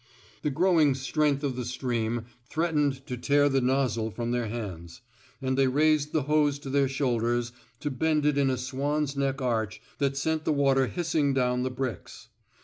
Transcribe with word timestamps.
The 0.41 0.49
growing 0.49 0.95
strength 0.95 1.43
of 1.43 1.55
the 1.55 1.63
stream 1.63 2.25
threat 2.49 2.73
ened 2.73 3.05
to 3.05 3.15
tear 3.17 3.49
the 3.49 3.61
nozzle 3.61 4.09
from 4.09 4.31
their 4.31 4.47
hands, 4.47 5.01
and 5.43 5.55
they 5.55 5.67
raised 5.67 6.11
the 6.11 6.23
hose 6.23 6.57
to 6.61 6.71
their 6.71 6.87
shoulders 6.89 7.51
to 7.81 7.91
bend 7.91 8.25
it 8.25 8.35
in 8.35 8.49
a 8.49 8.57
swan's 8.57 9.15
neck 9.15 9.43
arch 9.43 9.79
that 9.99 10.17
sent 10.17 10.43
the 10.43 10.53
water 10.53 10.87
hissing 10.87 11.35
down 11.35 11.61
the 11.61 11.69
bricks. 11.69 12.29